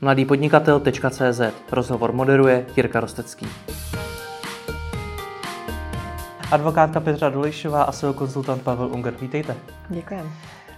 [0.00, 1.40] mladýpodnikatel.cz
[1.72, 3.46] Rozhovor moderuje Jirka Rostecký.
[6.52, 9.14] Advokátka Petra Dulišová a SEO konzultant Pavel Unger.
[9.20, 9.56] Vítejte.
[9.88, 10.28] Děkujeme.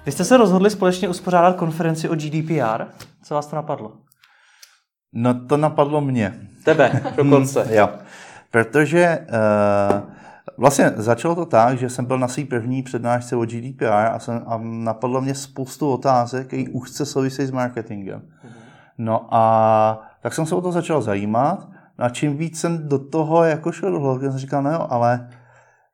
[0.06, 2.85] Vy jste se rozhodli společně uspořádat konferenci o GDPR.
[3.22, 3.93] Co vás to napadlo?
[5.13, 6.35] No to napadlo mě.
[6.65, 7.63] Tebe, dokonce.
[7.63, 7.89] Hmm, jo,
[8.51, 10.11] protože uh,
[10.59, 14.43] vlastně začalo to tak, že jsem byl na své první přednášce o GDPR a, jsem,
[14.47, 18.23] a napadlo mě spoustu otázek, které úzce souvisejí s marketingem.
[19.02, 21.68] No a tak jsem se o to začal zajímat
[21.98, 24.86] no a čím víc jsem do toho jako šel do hloubky, jsem říkal, no jo,
[24.91, 25.28] ale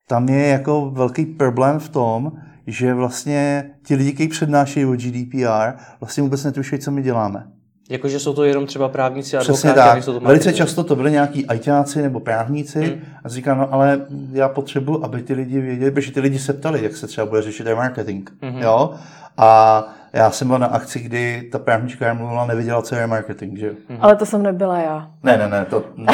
[0.08, 2.32] tam je jako velký problém v tom,
[2.66, 7.46] že vlastně ti lidi, kteří přednášejí o GDPR, vlastně vůbec netuší, co my děláme.
[7.90, 10.02] Jakože jsou to jenom třeba právníci a Přesně tak.
[10.02, 13.00] Jsou to Velice často to byly nějaký ajťáci nebo právníci hmm.
[13.24, 16.84] a říkám, no ale já potřebuji, aby ty lidi věděli, protože ty lidi se ptali,
[16.84, 18.30] jak se třeba bude řešit marketing.
[18.42, 18.62] Hmm.
[18.62, 18.94] Jo?
[19.36, 23.72] A já jsem byl na akci, kdy ta právnička mluvila, neviděla, co je marketing, že?
[23.88, 23.98] Hmm.
[24.00, 25.10] Ale to jsem nebyla já.
[25.22, 26.12] Ne, ne, ne, to, no,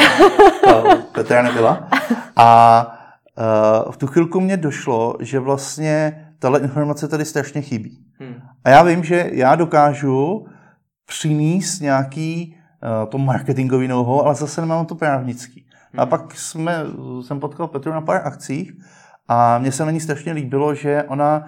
[0.65, 1.87] to Petra nebyla.
[2.35, 2.87] A
[3.85, 8.05] uh, v tu chvilku mě došlo, že vlastně tahle informace tady strašně chybí.
[8.19, 8.35] Hmm.
[8.63, 10.47] A já vím, že já dokážu
[11.05, 12.57] přinést nějaký
[13.03, 15.65] uh, to marketingový know ale zase nemám to právnický.
[15.91, 15.99] Hmm.
[15.99, 16.77] A pak jsme,
[17.21, 18.71] jsem potkal Petru na pár akcích
[19.27, 21.45] a mně se na ní strašně líbilo, že ona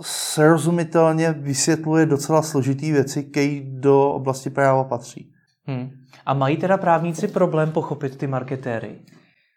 [0.00, 5.30] srozumitelně vysvětluje docela složitý věci, které do oblasti práva patří.
[5.66, 5.90] Hmm.
[6.26, 8.98] A mají teda právníci problém pochopit ty marketéry?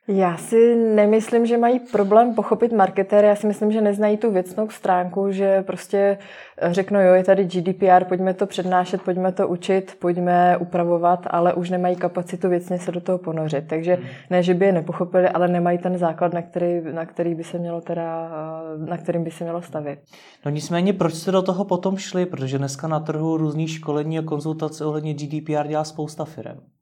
[0.09, 3.27] Já si nemyslím, že mají problém pochopit marketéry.
[3.27, 6.17] Já si myslím, že neznají tu věcnou stránku, že prostě
[6.61, 11.69] řeknou, jo, je tady GDPR, pojďme to přednášet, pojďme to učit, pojďme upravovat, ale už
[11.69, 13.63] nemají kapacitu věcně se do toho ponořit.
[13.67, 14.05] Takže hmm.
[14.29, 17.57] ne, že by je nepochopili, ale nemají ten základ, na který, na který by se
[17.57, 18.31] mělo teda,
[18.77, 19.99] na kterým by se mělo stavit.
[20.45, 22.25] No nicméně, proč jste do toho potom šli?
[22.25, 26.76] Protože dneska na trhu různých školení a konzultace ohledně GDPR dělá spousta firm.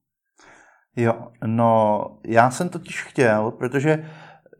[0.96, 4.06] Jo, no já jsem totiž chtěl, protože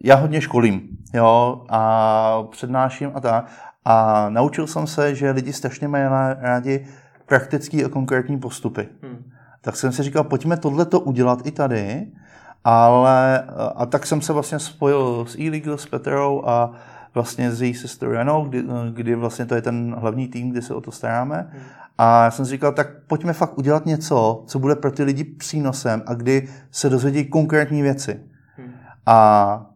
[0.04, 3.46] já hodně školím, jo, a přednáším a tak.
[3.86, 6.06] A naučil jsem se, že lidi strašně mají
[6.40, 6.88] rádi
[7.26, 8.88] praktický a konkrétní postupy.
[9.04, 9.32] Hmm.
[9.62, 12.08] Tak jsem si říkal, pojďme tohleto udělat i tady,
[12.64, 13.44] ale
[13.76, 16.72] a tak jsem se vlastně spojil s e-legal, s Petrou a
[17.16, 20.74] vlastně s její sestrou Janou, kdy, kdy vlastně to je ten hlavní tým, kdy se
[20.74, 21.50] o to staráme.
[21.52, 21.62] Hmm.
[21.98, 25.24] A já jsem si říkal, tak pojďme fakt udělat něco, co bude pro ty lidi
[25.24, 28.20] přínosem a kdy se dozvědí konkrétní věci.
[28.58, 28.72] Hmm.
[29.06, 29.72] A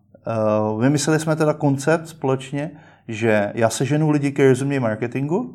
[0.71, 2.71] uh, vymysleli jsme teda koncept společně,
[3.07, 5.53] že já seženu lidi, kteří rozumějí marketingu, uh,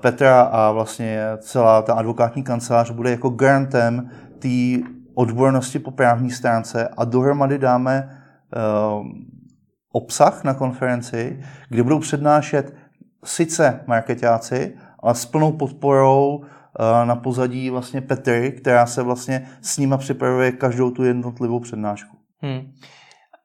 [0.00, 6.88] Petra a vlastně celá ta advokátní kancelář bude jako garantem té odbornosti po právní stránce
[6.96, 8.20] a dohromady dáme
[9.96, 12.74] obsah na konferenci, kde budou přednášet
[13.24, 19.78] sice marketáci, ale s plnou podporou eh, na pozadí vlastně Petry, která se vlastně s
[19.78, 22.16] nima připravuje každou tu jednotlivou přednášku.
[22.42, 22.72] Hmm.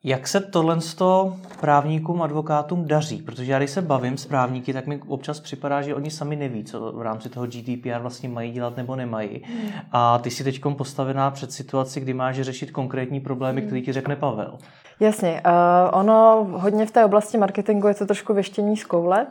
[0.04, 3.22] Jak se tohle z toho právníkům, advokátům daří?
[3.22, 6.64] Protože já když se bavím s právníky, tak mi občas připadá, že oni sami neví,
[6.64, 9.44] co v rámci toho GDPR vlastně mají dělat nebo nemají.
[9.92, 14.16] A ty si teď postavená před situaci, kdy máš řešit konkrétní problémy, který ti řekne
[14.16, 14.58] Pavel.
[15.00, 15.42] Jasně.
[15.46, 19.28] Uh, ono hodně v té oblasti marketingu je to trošku věštění z koule,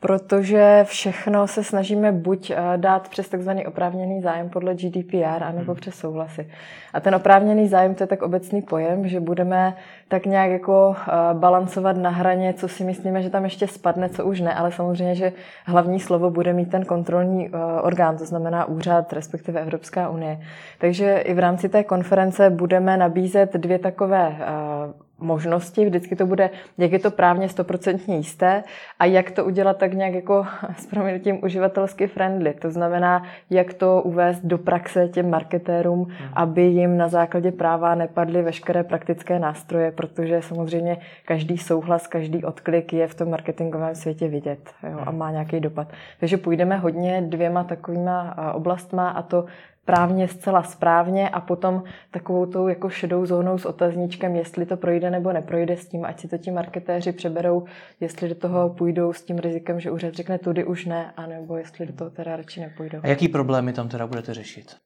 [0.00, 5.80] protože všechno se snažíme buď uh, dát přes takzvaný oprávněný zájem podle GDPR, anebo hmm.
[5.80, 6.50] přes souhlasy.
[6.92, 9.76] A ten oprávněný zájem to je tak obecný pojem, že budeme
[10.08, 10.94] tak nějak jako uh,
[11.40, 15.14] balancovat na hraně, co si myslíme, že tam ještě spadne, co už ne, ale samozřejmě,
[15.14, 15.32] že
[15.66, 20.40] hlavní slovo bude mít ten kontrolní uh, orgán, to znamená úřad, respektive Evropská unie.
[20.78, 24.36] Takže i v rámci té konference budeme nabízet dvě takové
[25.20, 28.62] možnosti, vždycky to bude, jak je to právně stoprocentně jisté
[28.98, 32.54] a jak to udělat tak nějak jako s proměnutím uživatelsky friendly.
[32.54, 36.28] To znamená, jak to uvést do praxe těm marketérům, hmm.
[36.34, 42.92] aby jim na základě práva nepadly veškeré praktické nástroje, protože samozřejmě každý souhlas, každý odklik
[42.92, 45.18] je v tom marketingovém světě vidět jo, a hmm.
[45.18, 45.88] má nějaký dopad.
[46.20, 49.44] Takže půjdeme hodně dvěma takovýma oblastma a to
[49.90, 55.10] právně zcela správně a potom takovou tou jako šedou zónou s otazníčkem, jestli to projde
[55.10, 57.64] nebo neprojde s tím, ať si to ti marketéři přeberou,
[58.00, 61.86] jestli do toho půjdou s tím rizikem, že úřad řekne tudy už ne, anebo jestli
[61.86, 62.98] do toho teda radši nepůjdou.
[63.02, 64.76] A jaký problémy tam teda budete řešit?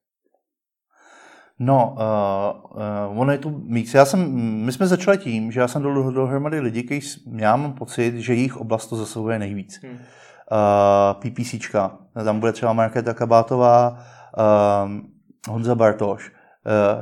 [1.59, 2.81] No, uh,
[3.13, 3.95] uh, ono je tu mix.
[3.95, 4.33] Já jsem,
[4.65, 7.01] my jsme začali tím, že já jsem do dohromady lidi, kteří
[7.37, 9.81] já mám pocit, že jejich oblast to zasahuje nejvíc.
[9.83, 9.93] Hmm.
[9.93, 9.99] Uh,
[11.21, 13.99] PPCčka, tam bude třeba Markéta Kabátová,
[15.49, 16.33] Honza Bartoš,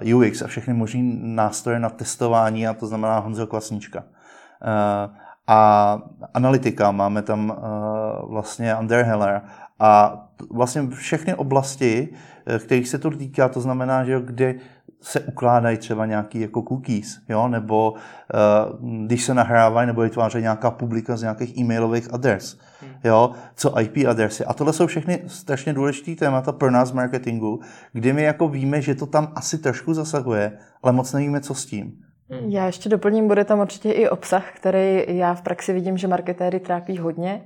[0.05, 4.01] uh, UX a všechny možné nástroje na testování, a to znamená Honza.
[4.01, 5.99] Uh, a
[6.35, 8.75] analytika, máme tam uh, vlastně
[9.05, 9.43] Heller
[9.79, 12.09] A vlastně všechny oblasti,
[12.47, 14.55] eh, kterých se to týká, to znamená, že kde
[15.03, 17.49] se ukládají třeba nějaký jako cookies, jo?
[17.49, 22.93] nebo uh, když se nahrávají nebo vytvářejí nějaká publika z nějakých e-mailových adres, hmm.
[23.05, 23.31] jo?
[23.55, 24.45] co IP adresy.
[24.45, 27.61] A tohle jsou všechny strašně důležité témata pro nás v marketingu,
[27.93, 31.67] kdy my jako víme, že to tam asi trošku zasahuje, ale moc nevíme, co s
[31.67, 31.93] tím.
[32.31, 32.51] Hmm.
[32.51, 36.61] Já ještě doplním, bude tam určitě i obsah, který já v praxi vidím, že marketéry
[36.61, 37.43] trápí hodně.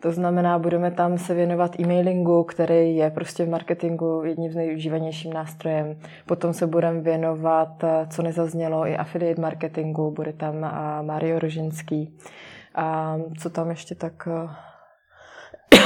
[0.00, 5.32] To znamená, budeme tam se věnovat e-mailingu, který je prostě v marketingu jedním z nejužívanějším
[5.32, 5.96] nástrojem.
[6.26, 10.54] Potom se budeme věnovat, co nezaznělo, i affiliate marketingu, bude tam
[11.02, 12.18] Mario Rožinský.
[12.74, 14.28] A co tam ještě tak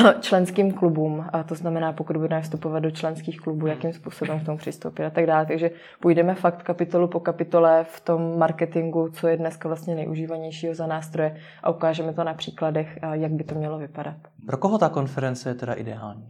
[0.20, 4.58] členským klubům, a to znamená, pokud budeme vstupovat do členských klubů, jakým způsobem k tomu
[4.58, 5.47] přistoupit a tak dále.
[5.47, 5.70] Takže
[6.00, 11.37] půjdeme fakt kapitolu po kapitole v tom marketingu, co je dneska vlastně nejužívanějšího za nástroje
[11.62, 14.17] a ukážeme to na příkladech, jak by to mělo vypadat.
[14.47, 16.29] Pro koho ta konference je teda ideální?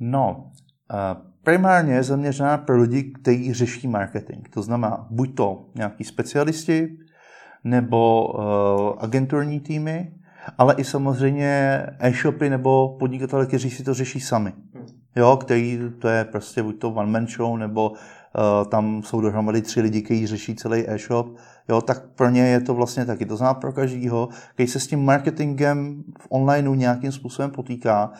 [0.00, 0.50] No,
[1.44, 4.48] primárně je zaměřená pro lidi, kteří řeší marketing.
[4.48, 6.88] To znamená buď to nějaký specialisti,
[7.64, 8.28] nebo
[9.02, 10.12] agenturní týmy,
[10.58, 14.52] ale i samozřejmě e-shopy nebo podnikatele, kteří si to řeší sami.
[14.74, 14.86] Hmm.
[15.16, 17.96] Jo, který to je prostě buď to one man show, nebo uh,
[18.68, 21.36] tam jsou dohromady tři lidi, kteří řeší celý e-shop
[21.70, 23.26] jo, tak pro ně je to vlastně taky.
[23.26, 28.12] To znamená pro každýho, který se s tím marketingem v onlineu nějakým způsobem potýká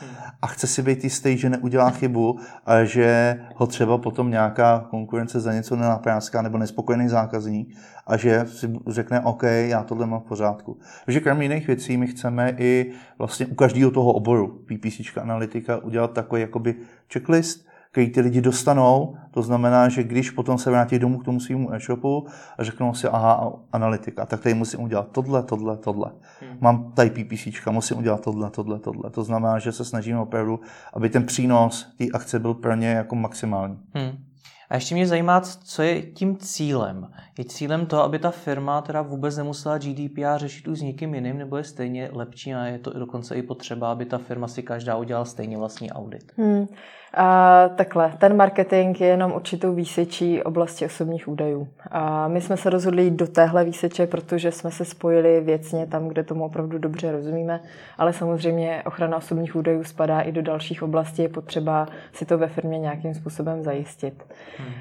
[0.43, 5.41] a chce si být jistý, že neudělá chybu a že ho třeba potom nějaká konkurence
[5.41, 7.77] za něco nenapráska nebo nespokojený zákazník
[8.07, 10.79] a že si řekne, OK, já tohle mám v pořádku.
[11.05, 16.13] Takže kromě jiných věcí my chceme i vlastně u každého toho oboru PPC analytika udělat
[16.13, 16.75] takový jakoby
[17.13, 19.17] checklist, který ty lidi dostanou.
[19.31, 22.27] To znamená, že když potom se vrátí domů k tomu svému e-shopu
[22.59, 26.11] a řeknou si, aha, analytika, tak tady musím udělat tohle, tohle, tohle.
[26.41, 26.59] Hmm.
[26.61, 29.11] Mám tady PPC, musím udělat tohle, tohle, tohle.
[29.11, 30.61] To znamená, že se snažíme opravdu,
[30.95, 33.79] aby ten přínos té akce byl pro ně jako maximální.
[33.95, 34.30] Hmm.
[34.71, 37.09] A ještě mě zajímá, co je tím cílem.
[37.39, 41.39] Je cílem to, aby ta firma teda vůbec nemusela GDPR řešit už s někým jiným,
[41.39, 44.97] nebo je stejně lepší a je to dokonce i potřeba, aby ta firma si každá
[44.97, 46.33] udělala stejně vlastní audit?
[46.37, 46.67] Hmm.
[47.15, 51.69] A takhle, ten marketing je jenom určitou výsečí oblasti osobních údajů.
[51.91, 56.09] A my jsme se rozhodli jít do téhle výseče, protože jsme se spojili věcně tam,
[56.09, 57.61] kde tomu opravdu dobře rozumíme,
[57.99, 62.49] ale samozřejmě ochrana osobních údajů spadá i do dalších oblastí, je potřeba si to ve
[62.49, 64.25] firmě nějakým způsobem zajistit.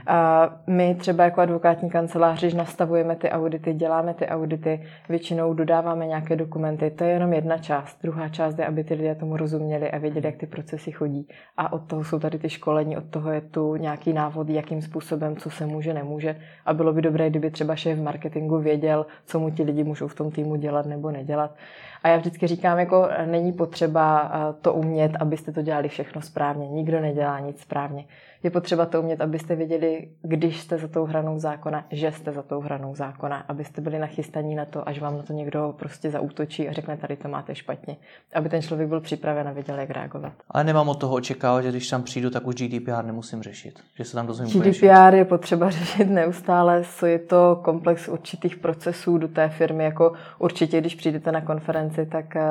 [0.07, 6.07] A my třeba jako advokátní kancelář, když nastavujeme ty audity, děláme ty audity, většinou dodáváme
[6.07, 7.97] nějaké dokumenty, to je jenom jedna část.
[8.03, 11.27] Druhá část je, aby ty lidé tomu rozuměli a věděli, jak ty procesy chodí.
[11.57, 14.81] A od toho jsou jsou tady ty školení, od toho je tu nějaký návod, jakým
[14.81, 16.35] způsobem, co se může, nemůže.
[16.65, 20.15] A bylo by dobré, kdyby třeba šéf marketingu věděl, co mu ti lidi můžou v
[20.15, 21.55] tom týmu dělat nebo nedělat.
[22.03, 26.67] A já vždycky říkám, jako není potřeba eh, to umět, abyste to dělali všechno správně.
[26.67, 28.05] Nikdo nedělá nic správně
[28.43, 32.41] je potřeba to umět, abyste věděli, když jste za tou hranou zákona, že jste za
[32.41, 36.69] tou hranou zákona, abyste byli nachystaní na to, až vám na to někdo prostě zaútočí
[36.69, 37.97] a řekne, tady to máte špatně.
[38.33, 40.33] Aby ten člověk byl připraven a věděl, jak reagovat.
[40.51, 43.79] Ale nemám od toho očekávat, že když tam přijdu, tak už GDPR nemusím řešit.
[43.95, 49.17] Že se tam dozvím GDPR je potřeba řešit neustále, co je to komplex určitých procesů
[49.17, 49.83] do té firmy.
[49.83, 52.41] Jako určitě, když přijdete na konferenci, tak eh,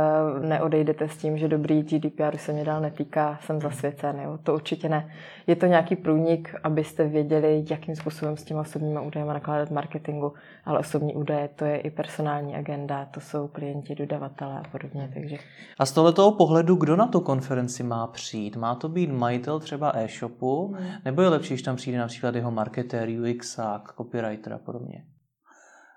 [0.41, 4.21] neodejdete s tím, že dobrý GDPR se mě dál netýká, jsem zasvěcen.
[4.25, 4.39] Jo?
[4.43, 5.11] To určitě ne.
[5.47, 10.33] Je to nějaký průnik, abyste věděli, jakým způsobem s těmi osobními údaji nakládat marketingu,
[10.65, 15.11] ale osobní údaje to je i personální agenda, to jsou klienti, dodavatelé a podobně.
[15.15, 15.37] Takže...
[15.79, 18.57] A z tohoto pohledu, kdo na tu konferenci má přijít?
[18.57, 20.89] Má to být majitel třeba e-shopu, hmm.
[21.05, 23.61] nebo je lepší, když tam přijde například jeho marketér, UX,
[23.97, 25.05] copywriter a podobně?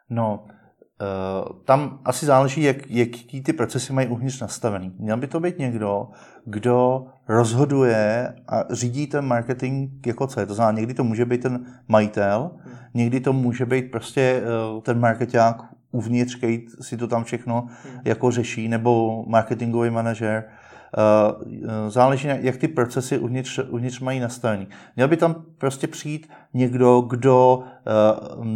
[0.10, 0.46] No,
[1.66, 4.94] tam asi záleží, jak, jaký ty procesy mají uvnitř nastavený.
[5.00, 6.08] Měl by to být někdo,
[6.46, 10.46] kdo rozhoduje a řídí ten marketing jako co je.
[10.46, 12.52] To znamená, někdy to může být ten majitel,
[12.94, 15.58] někdy to může být prostě eh, ten marketák
[15.92, 17.68] uvnitř, který si to tam všechno
[18.06, 20.44] jako řeší, nebo marketingový manažer.
[20.98, 24.68] Eh, záleží, jak ty procesy uvnitř, uvnitř mají nastavení.
[24.96, 27.82] Měl by tam prostě přijít někdo, kdo eh,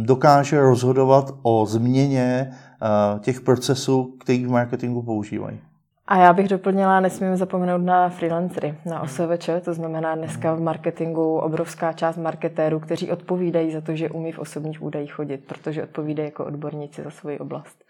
[0.04, 5.60] dokáže rozhodovat o změně eh, těch procesů, který v marketingu používají.
[6.08, 11.38] A já bych doplnila, nesmíme zapomenout na freelancery, na OSVČ, to znamená dneska v marketingu
[11.38, 16.26] obrovská část marketérů, kteří odpovídají za to, že umí v osobních údajích chodit, protože odpovídají
[16.26, 17.84] jako odborníci za svoji oblast.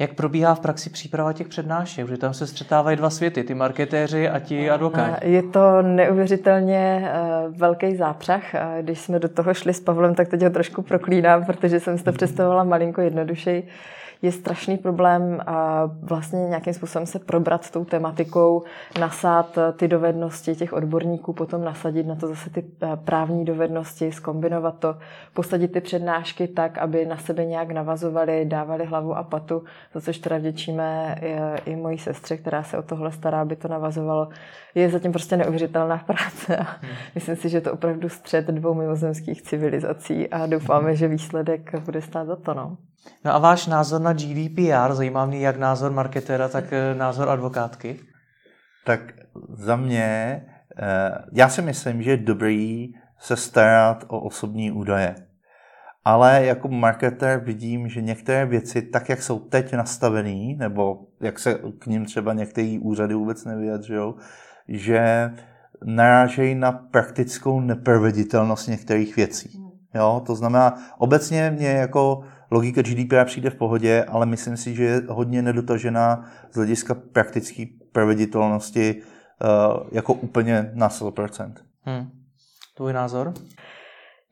[0.00, 2.08] Jak probíhá v praxi příprava těch přednášek?
[2.08, 5.32] Že tam se střetávají dva světy, ty marketéři a ti advokáti.
[5.32, 7.10] Je to neuvěřitelně
[7.48, 8.42] velký zápřah.
[8.80, 12.04] Když jsme do toho šli s Pavlem, tak teď ho trošku proklínám, protože jsem si
[12.04, 13.68] to představovala malinko jednodušeji
[14.22, 18.62] je strašný problém a vlastně nějakým způsobem se probrat tou tematikou,
[19.00, 24.78] nasát ty dovednosti těch odborníků, potom nasadit na to zase ty eh, právní dovednosti, skombinovat
[24.78, 24.96] to,
[25.34, 30.18] posadit ty přednášky tak, aby na sebe nějak navazovali, dávali hlavu a patu, za což
[30.18, 31.16] teda vděčíme
[31.66, 34.28] i mojí sestře, která se o tohle stará, aby to navazovalo.
[34.74, 36.92] Je zatím prostě neuvěřitelná práce a hmm.
[37.14, 42.26] myslím si, že to opravdu střed dvou mimozemských civilizací a doufáme, že výsledek bude stát
[42.26, 42.54] za to.
[42.54, 42.76] No.
[43.24, 48.00] No a váš názor na GDPR, zajímá mě jak názor marketera, tak eh, názor advokátky?
[48.84, 49.00] Tak
[49.48, 50.42] za mě,
[50.78, 55.14] eh, já si myslím, že je dobrý se starat o osobní údaje.
[56.04, 61.60] Ale jako marketer vidím, že některé věci, tak jak jsou teď nastavené, nebo jak se
[61.78, 64.14] k ním třeba některé úřady vůbec nevyjadřují,
[64.68, 65.30] že
[65.84, 69.60] narážejí na praktickou neproveditelnost některých věcí.
[69.94, 74.84] Jo, to znamená, obecně mě jako logika GDPR přijde v pohodě, ale myslím si, že
[74.84, 81.52] je hodně nedotažená z hlediska praktické proveditelnosti uh, jako úplně na 100%.
[81.82, 82.10] Hmm.
[82.76, 83.34] Tvůj názor?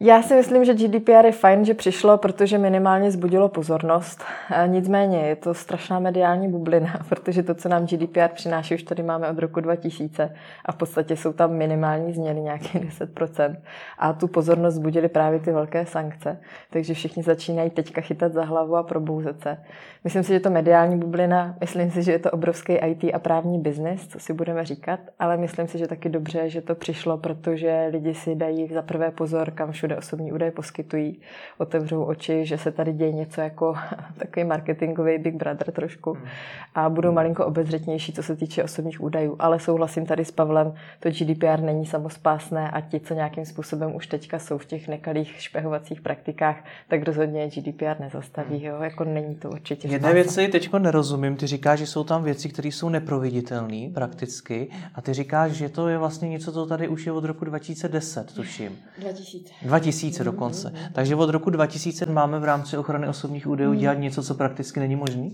[0.01, 4.25] Já si myslím, že GDPR je fajn, že přišlo, protože minimálně zbudilo pozornost.
[4.67, 9.31] Nicméně je to strašná mediální bublina, protože to, co nám GDPR přináší, už tady máme
[9.31, 13.57] od roku 2000 a v podstatě jsou tam minimální změny, nějaké 10%.
[13.99, 16.41] A tu pozornost zbudili právě ty velké sankce,
[16.71, 19.59] takže všichni začínají teďka chytat za hlavu a probouzet se.
[20.05, 23.59] Myslím si, že to mediální bublina, myslím si, že je to obrovský IT a právní
[23.59, 27.89] biznis, co si budeme říkat, ale myslím si, že taky dobře, že to přišlo, protože
[27.91, 31.21] lidi si dají za prvé pozor, kam všude osobní údaje poskytují,
[31.59, 33.75] otevřou oči, že se tady děje něco jako
[34.19, 36.27] takový marketingový Big Brother trošku hmm.
[36.75, 39.37] a budou malinko obezřetnější, co se týče osobních údajů.
[39.39, 44.07] Ale souhlasím tady s Pavlem, to GDPR není samospásné a ti, co nějakým způsobem už
[44.07, 48.65] teďka jsou v těch nekalých špehovacích praktikách, tak rozhodně GDPR nezastaví.
[48.65, 48.83] Jo?
[48.83, 51.37] Jako není to určitě Jedné věci teď nerozumím.
[51.37, 55.89] Ty říkáš, že jsou tam věci, které jsou neproveditelné prakticky a ty říkáš, že to
[55.89, 58.79] je vlastně něco, co tady už je od roku 2010, tuším.
[58.99, 59.53] 2000.
[59.63, 59.78] 2000
[60.25, 60.73] dokonce.
[60.93, 64.97] Takže od roku 2000 máme v rámci ochrany osobních údajů dělat něco, co prakticky není
[64.97, 65.29] možné?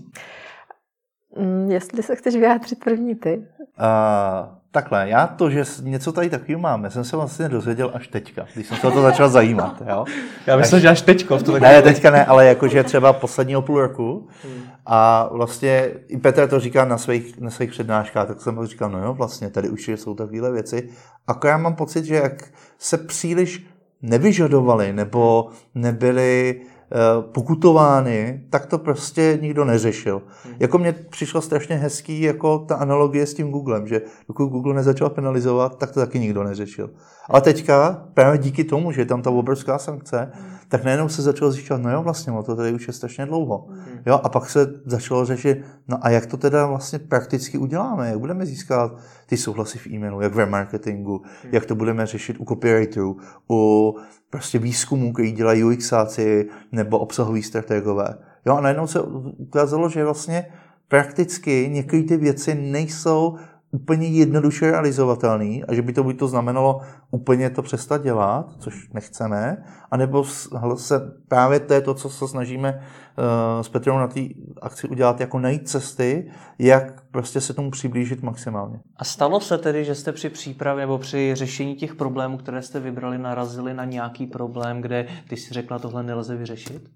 [1.39, 3.37] Mm, jestli se chceš vyjádřit první ty.
[3.37, 8.45] Uh, takhle, já to, že něco tady takového máme, jsem se vlastně dozvěděl až teďka,
[8.53, 9.81] když jsem se o to začal zajímat.
[9.89, 10.05] Jo?
[10.47, 11.37] Já myslím, že až teďko.
[11.37, 14.27] V to ne, teďka ne, ale jakože třeba posledního půl roku.
[14.43, 14.63] Hmm.
[14.85, 18.89] A vlastně i Petr to říká na svých, na svých přednáškách, tak jsem mu říkal,
[18.89, 20.89] no jo, vlastně tady už jsou takovéhle věci.
[21.27, 22.43] A já mám pocit, že jak
[22.79, 23.67] se příliš
[24.01, 26.61] nevyžadovali nebo nebyli
[26.91, 30.21] Eh, pokutovány, tak to prostě nikdo neřešil.
[30.43, 30.55] Hmm.
[30.59, 35.09] Jako mně přišlo strašně hezký jako ta analogie s tím Googlem, že dokud Google nezačal
[35.09, 36.89] penalizovat, tak to taky nikdo neřešil.
[37.29, 40.55] Ale teďka, právě díky tomu, že je tam ta obrovská sankce, hmm.
[40.67, 43.67] tak najednou se začalo zjišťovat, no jo, vlastně, to tady už je strašně dlouho.
[43.69, 43.99] Hmm.
[44.05, 48.19] Jo, a pak se začalo řešit, no a jak to teda vlastně prakticky uděláme, jak
[48.19, 53.17] budeme získat ty souhlasy v e-mailu, jak v marketingu, jak to budeme řešit u copywriterů,
[53.49, 53.95] u
[54.29, 58.07] prostě výzkumů, který dělají UXáci nebo obsahoví strategové.
[58.45, 59.01] Jo, a najednou se
[59.37, 60.45] ukázalo, že vlastně
[60.87, 63.37] prakticky některé ty věci nejsou
[63.71, 66.81] úplně jednoduše realizovatelný a že by to buď to znamenalo
[67.11, 70.23] úplně to přestat dělat, což nechceme, anebo
[70.75, 74.21] se právě to je to, co se snažíme uh, s Petrou na té
[74.61, 78.79] akci udělat, jako najít cesty, jak prostě se tomu přiblížit maximálně.
[78.97, 82.79] A stalo se tedy, že jste při přípravě nebo při řešení těch problémů, které jste
[82.79, 86.89] vybrali, narazili na nějaký problém, kde ty si řekla, tohle nelze vyřešit?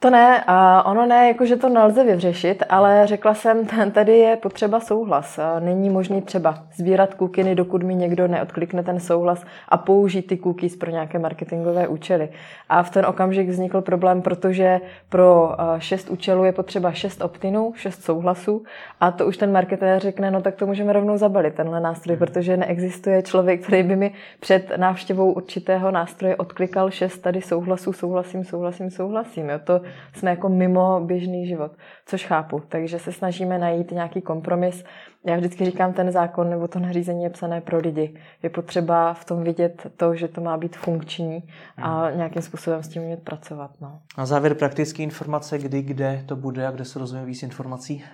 [0.00, 4.80] To ne, a ono ne, jakože to nelze vyřešit, ale řekla jsem, tady je potřeba
[4.80, 5.40] souhlas.
[5.60, 10.76] Není možný třeba sbírat kukiny, dokud mi někdo neodklikne ten souhlas a použít ty cookies
[10.76, 12.28] pro nějaké marketingové účely.
[12.68, 18.02] A v ten okamžik vznikl problém, protože pro šest účelů je potřeba šest optinů, šest
[18.02, 18.62] souhlasů
[19.00, 22.26] a to už ten marketér řekne, no tak to můžeme rovnou zabalit, tenhle nástroj, hmm.
[22.26, 28.44] protože neexistuje člověk, který by mi před návštěvou určitého nástroje odklikal šest tady souhlasů, souhlasím,
[28.44, 29.50] souhlasím, souhlasím.
[29.50, 31.72] Jo, to jsme jako mimo běžný život,
[32.06, 32.62] což chápu.
[32.68, 34.84] Takže se snažíme najít nějaký kompromis.
[35.26, 38.20] Já vždycky říkám, ten zákon nebo to nařízení je psané pro lidi.
[38.42, 42.16] Je potřeba v tom vidět to, že to má být funkční a hmm.
[42.16, 43.70] nějakým způsobem s tím umět pracovat.
[43.80, 44.00] No.
[44.18, 48.04] Na závěr praktické informace, kdy, kde to bude a kde se rozvíjí víc informací?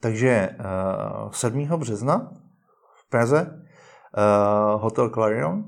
[0.00, 0.48] Takže
[1.24, 1.66] uh, 7.
[1.66, 2.30] března
[2.94, 5.64] v Praze uh, Hotel Clarion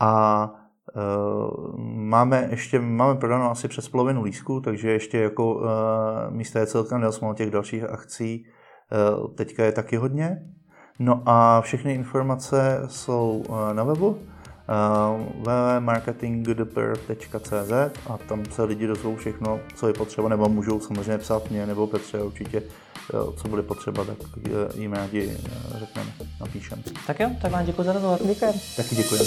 [0.00, 0.50] a
[1.94, 5.62] máme ještě máme prodáno asi přes polovinu lísku, takže ještě jako uh,
[6.30, 8.46] místa je celkem dost těch dalších akcí.
[9.20, 10.42] Uh, teďka je taky hodně.
[10.98, 14.16] No a všechny informace jsou uh, na webu uh,
[15.38, 17.72] www.marketinggdpr.cz
[18.10, 21.86] a tam se lidi dozvou všechno, co je potřeba, nebo můžou samozřejmě psát mě nebo
[21.86, 22.62] Petře určitě,
[23.36, 24.16] co bude potřeba, tak
[24.74, 25.36] jim rádi
[25.74, 26.82] řekneme, napíšeme.
[27.06, 28.18] Tak jo, tak vám děkuji za rozhovor.
[28.24, 28.52] Děkuji.
[28.76, 29.20] Taky děkuji.